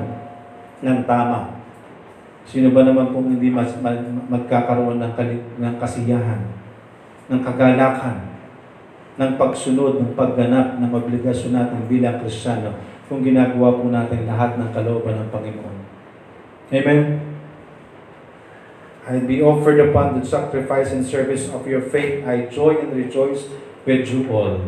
[0.85, 1.58] ng tama,
[2.49, 5.13] sino ba naman pong hindi mas, mag, magkakaroon ng,
[5.61, 6.49] ng kasiyahan,
[7.29, 8.25] ng kagalakan,
[9.21, 12.73] ng pagsunod, ng pagganap ng obligasyon natin bilang Kristiyano
[13.05, 15.77] kung ginagawa po natin lahat ng kalooban ng Panginoon.
[16.73, 17.01] Amen?
[19.09, 22.25] I be offered upon the sacrifice and service of your faith.
[22.25, 23.49] I joy and rejoice
[23.85, 24.61] with you all.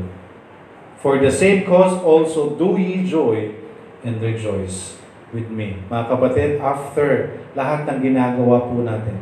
[0.97, 3.53] For the same cause also do ye joy
[4.01, 5.00] and rejoice
[5.31, 5.79] with me.
[5.87, 9.17] Mga kapatid, after lahat ng ginagawa po natin,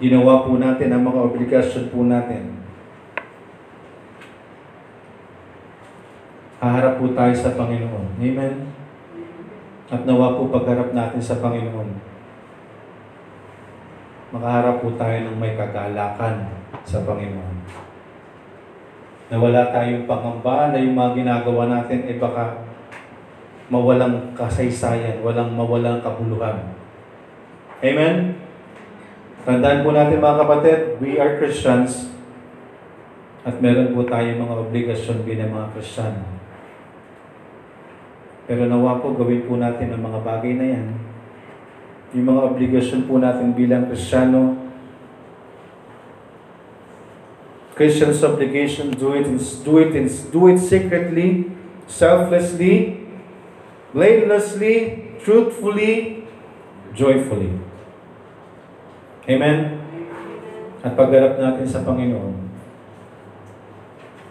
[0.00, 2.56] ginawa po natin ang mga obligasyon po natin,
[6.60, 8.20] haharap po tayo sa Panginoon.
[8.20, 8.56] Amen?
[9.92, 11.88] At nawa po pagharap natin sa Panginoon,
[14.30, 16.48] makaharap po tayo ng may kagalakan
[16.88, 17.56] sa Panginoon.
[19.30, 22.69] Na wala tayong pangamba na yung mga ginagawa natin ay baka
[23.70, 26.74] mawalang kasaysayan, walang mawalang kabuluhan.
[27.80, 28.36] Amen?
[29.46, 32.10] Tandaan po natin mga kapatid, we are Christians
[33.40, 36.22] at meron po tayong mga obligasyon bilang mga Kristiyano.
[38.44, 40.86] Pero nawa po gawin po natin ang mga bagay na yan.
[42.12, 44.60] Yung mga obligasyon po natin bilang Kristiyano,
[47.80, 51.48] Christian's obligation, do it, in, do it, in, do it secretly,
[51.88, 52.99] selflessly,
[53.90, 56.24] blamelessly, truthfully,
[56.94, 57.58] joyfully.
[59.26, 59.58] Amen?
[60.80, 62.34] At pagharap natin sa Panginoon,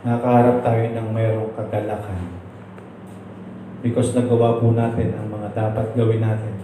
[0.02, 2.22] nakakaharap tayo ng mayroong kagalakan.
[3.80, 6.56] Because nagawa po natin ang mga dapat gawin natin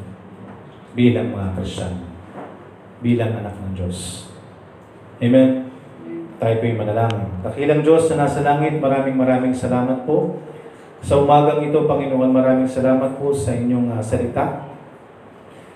[0.98, 2.08] bilang mga Kristiyano,
[3.00, 4.28] bilang anak ng Diyos.
[5.24, 5.72] Amen?
[6.36, 7.32] Tayo po'y manalangin.
[7.40, 10.44] Dakilang Diyos na nasa langit, maraming maraming salamat po.
[11.06, 14.66] Sa umagang ito, Panginoon, maraming salamat po sa inyong uh, salita.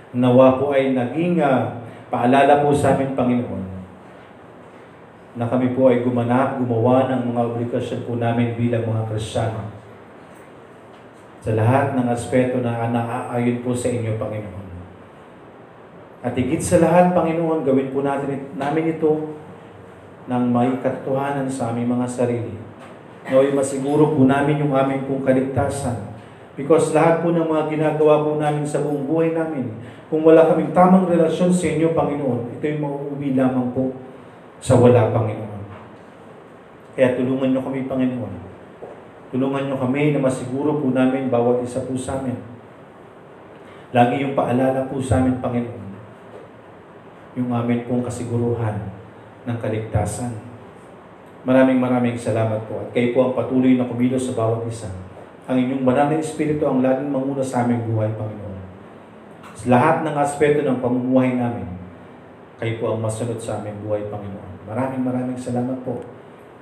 [0.09, 3.61] Nawa po ay naging uh, paalala po sa amin, Panginoon,
[5.37, 9.69] na kami po ay gumanap, gumawa ng mga obligasyon po namin bilang mga Kristiyano
[11.45, 14.67] sa lahat ng aspeto na naaayon po sa inyo, Panginoon.
[16.25, 19.37] At higit sa lahat, Panginoon, gawin po natin, namin ito
[20.25, 22.68] ng may katotohanan sa aming mga sarili.
[23.29, 26.09] Naway masiguro po namin yung aming pong kaligtasan.
[26.59, 30.73] Because lahat po ng mga ginagawa po namin sa buong buhay namin, kung wala kaming
[30.73, 33.93] tamang relasyon sa inyo, Panginoon, ito'y mauuwi lamang po
[34.59, 35.61] sa wala, Panginoon.
[36.97, 38.33] Kaya tulungan niyo kami, Panginoon.
[39.29, 42.35] Tulungan niyo kami na masiguro po namin bawat isa po sa amin.
[43.93, 45.85] Lagi yung paalala po sa amin, Panginoon.
[47.37, 48.89] Yung amin pong kasiguruhan
[49.45, 50.48] ng kaligtasan.
[51.47, 54.91] Maraming maraming salamat po at kayo po ang patuloy na kumilos sa bawat isa.
[55.47, 58.59] Ang inyong banal na Espiritu ang laging manguna sa aming buhay, Panginoon.
[59.55, 61.65] Sa lahat ng aspeto ng pamumuhay namin,
[62.59, 64.67] kayo po ang masunod sa aming buhay, Panginoon.
[64.67, 66.03] Maraming maraming salamat po.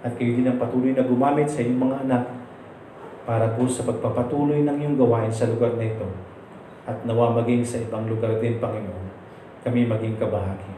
[0.05, 2.23] At kayo din ang patuloy na gumamit sa inyong mga anak
[3.27, 6.07] para po sa pagpapatuloy ng iyong gawain sa lugar na ito.
[6.87, 9.05] At nawa maging sa ibang lugar din, Panginoon,
[9.67, 10.71] kami maging kabahagi.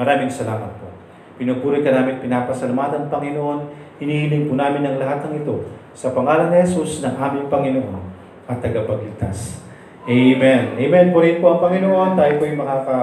[0.00, 0.97] Maraming salamat po.
[1.38, 3.70] Pinupuri ka namin, pinapasalamatan, Panginoon.
[4.02, 8.02] Hinihiling po namin ang lahat ng ito sa pangalan ni Jesus ng aming Panginoon
[8.50, 9.62] at tagapagligtas.
[10.08, 10.74] Amen.
[10.74, 12.18] Amen po rin po ang Panginoon.
[12.18, 12.98] Tayo po ay makaka...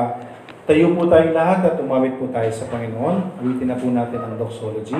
[0.65, 3.38] Tayo po tayong lahat at umawit po tayo sa Panginoon.
[3.39, 4.97] Ulitin na po natin ang doxology.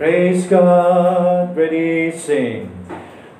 [0.00, 2.72] Praise God, ready, sing.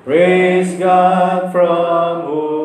[0.05, 2.60] Praise God from whom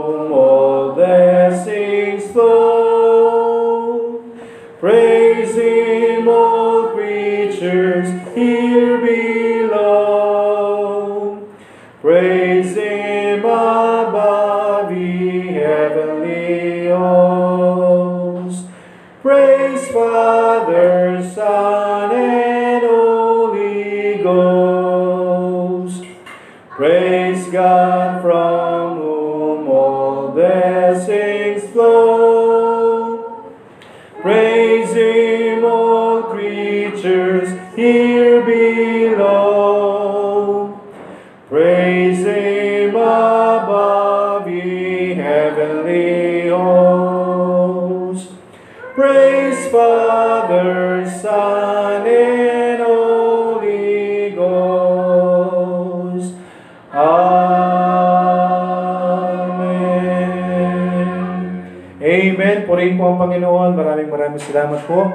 [63.27, 63.75] Panginoon.
[63.75, 65.11] Maraming maraming salamat po.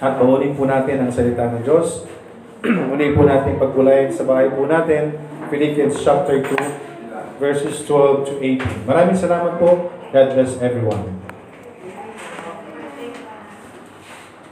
[0.00, 2.08] At paunin po natin ang salita ng Diyos.
[2.88, 5.20] Muli po natin pagbulayan sa bahay po natin.
[5.52, 8.88] Philippians chapter 2, verses 12 to 18.
[8.88, 9.92] Maraming salamat po.
[10.10, 11.15] God bless everyone.